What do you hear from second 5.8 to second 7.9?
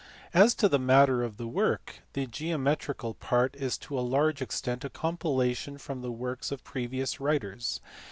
the works of previous writers.